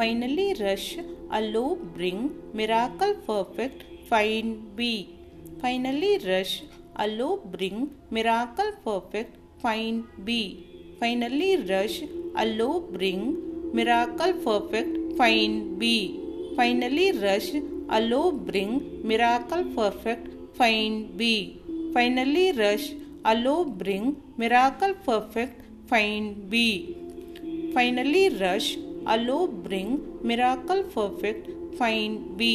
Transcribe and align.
finally 0.00 0.54
rush, 0.58 0.96
allow, 1.38 1.76
bring, 1.94 2.18
miracle, 2.54 3.12
perfect, 3.30 3.82
find, 4.08 4.74
be. 4.74 4.92
Finally 5.60 6.12
rush, 6.26 6.62
allow, 6.96 7.32
bring, 7.54 7.90
miracle, 8.10 8.70
perfect, 8.86 9.36
find, 9.60 10.04
be. 10.24 10.40
Finally 11.00 11.52
rush, 11.70 11.98
allow, 12.44 12.80
bring, 12.94 13.22
miracle, 13.74 14.32
perfect, 14.48 14.96
find, 15.18 15.78
be. 15.78 15.94
Finally 16.56 17.12
rush, 17.24 17.50
allow, 17.90 18.30
bring, 18.30 18.72
miracle, 19.04 19.64
perfect, 19.78 20.28
find, 20.56 21.16
be. 21.18 21.34
Finally 21.92 22.52
rush, 22.52 22.86
bring, 23.82 24.16
miracle, 24.38 24.94
perfect, 25.04 25.60
find. 25.88 26.50
Finally 27.74 28.28
rush, 28.40 28.78
allow, 29.14 29.46
bring, 29.46 29.88
miracle, 30.22 30.82
perfect, 30.96 31.48
find, 31.78 32.36
be. 32.36 32.52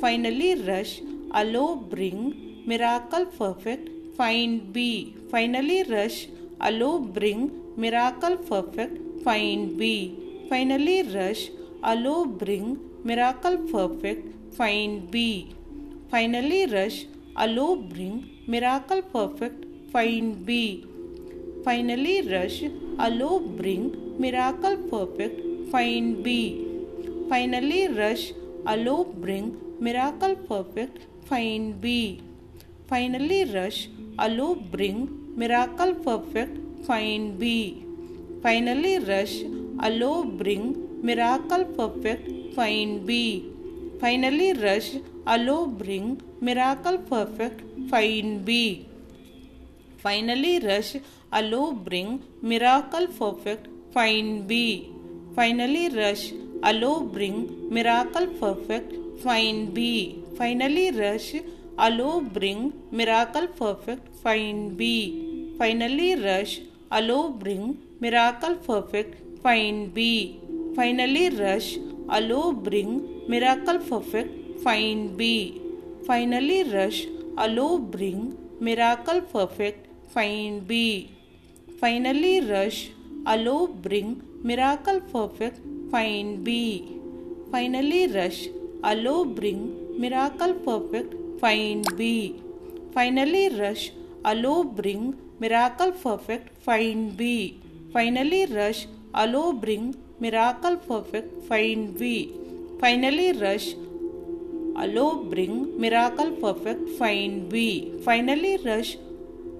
Finally 0.00 0.54
rush, 0.68 0.92
allow, 1.40 1.74
bring, 1.94 2.18
miracle, 2.66 3.26
perfect, 3.40 3.90
find, 4.16 4.72
be. 4.72 5.14
Finally 5.30 5.82
rush, 5.94 6.28
allow, 6.60 6.98
bring, 6.98 7.40
miracle, 7.76 8.36
perfect, 8.52 8.94
find, 9.24 9.76
be. 9.78 9.94
Finally 10.48 11.02
rush, 11.16 11.42
allow, 11.82 12.24
bring, 12.24 12.78
miracle, 13.04 13.58
perfect, 13.74 14.24
find, 14.56 15.10
be. 15.10 15.54
Finally 16.10 16.66
rush, 16.74 17.06
allow, 17.36 17.74
bring, 17.74 18.16
miracle, 18.46 19.02
perfect, 19.02 19.64
find, 19.92 20.46
be. 20.46 20.86
Finally 21.64 22.16
rush, 22.34 22.62
allow, 22.98 23.38
bring, 23.38 23.84
miracle, 24.18 24.76
perfect, 24.90 25.51
find, 25.70 26.22
be. 26.22 26.66
Finally 27.28 27.88
rush, 27.88 28.32
allow, 28.66 29.04
bring, 29.04 29.56
miracle, 29.80 30.34
perfect, 30.36 30.98
find, 31.26 31.80
be. 31.80 32.22
Finally 32.88 33.44
rush, 33.54 33.88
allow, 34.18 34.54
bring, 34.54 34.98
miracle, 35.36 35.94
perfect, 35.94 36.58
find, 36.86 37.38
be. 37.38 37.84
Finally 38.42 38.98
rush, 38.98 39.42
allow, 39.80 40.24
bring, 40.24 40.64
miracle, 41.02 41.64
perfect, 41.64 42.54
find, 42.54 43.06
be. 43.06 43.46
Finally 44.00 44.52
rush, 44.54 44.96
allow, 45.26 45.66
bring, 45.66 46.20
miracle, 46.40 46.98
perfect, 46.98 47.62
find, 47.88 48.44
be. 48.44 48.86
Finally 49.98 50.58
rush, 50.58 50.96
allow, 51.32 51.72
bring, 51.72 52.22
miracle, 52.42 53.06
perfect, 53.06 53.68
find, 53.94 54.48
be. 54.48 54.92
Finally 55.34 55.88
rush, 55.88 56.32
allow, 56.62 57.00
bring, 57.00 57.36
miracle, 57.70 58.26
perfect, 58.40 58.92
find, 59.22 59.72
be. 59.72 60.22
Finally 60.36 60.90
rush, 60.90 61.36
allow, 61.78 62.20
bring, 62.20 62.72
miracle, 62.90 63.46
perfect, 63.46 64.14
find, 64.22 64.76
be. 64.76 65.54
Finally 65.58 66.16
rush, 66.16 66.60
allow, 66.90 67.28
bring, 67.30 67.78
miracle, 68.00 68.56
perfect, 68.56 69.40
find, 69.42 69.94
be. 69.94 70.38
Finally 70.76 71.30
rush, 71.30 71.78
allow, 72.10 72.52
bring, 72.52 72.90
miracle, 73.26 73.78
perfect, 73.78 74.60
find, 74.62 75.16
be. 75.16 75.62
Finally 76.06 76.64
rush, 76.74 77.06
allow, 77.38 77.78
bring, 77.78 78.36
miracle, 78.60 79.22
perfect, 79.22 79.86
find, 80.12 80.66
be. 80.66 81.10
Finally 81.80 82.42
rush, 82.42 82.90
allow, 83.24 83.66
bring, 83.66 84.20
miracle, 84.42 85.00
perfect, 85.00 85.60
find, 85.90 86.42
be. 86.44 86.98
Finally 87.50 88.06
rush, 88.08 88.48
allow, 88.82 89.24
bring, 89.24 89.60
miracle, 90.00 90.54
perfect, 90.54 91.14
find, 91.40 91.84
be. 91.96 92.42
Finally 92.94 93.48
rush, 93.58 93.92
allow, 94.24 94.62
bring, 94.62 95.14
miracle, 95.38 95.92
perfect, 95.92 96.48
find, 96.64 97.16
be. 97.16 97.60
Finally 97.92 98.46
rush, 98.46 98.86
allow, 99.14 99.52
bring, 99.52 99.94
miracle, 100.18 100.76
perfect, 100.76 101.30
find, 101.48 101.98
be. 101.98 102.32
Finally 102.80 103.32
rush, 103.40 103.74
allow, 104.76 105.14
bring, 105.32 105.78
miracle, 105.78 106.32
perfect, 106.32 106.88
find, 106.98 107.48
be. 107.48 107.92
Finally 108.04 108.58
rush, 108.64 108.96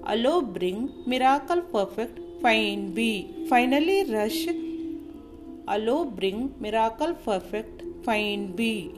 allow, 0.05 0.41
bring, 0.41 0.91
miracle, 1.05 1.61
perfect, 1.61 2.19
find, 2.41 2.93
be. 2.93 3.45
Finally 3.47 4.11
rush, 4.11 4.47
allow, 5.67 6.05
bring, 6.05 6.53
miracle, 6.59 7.13
perfect, 7.13 7.83
find, 8.03 8.55
be. 8.55 8.91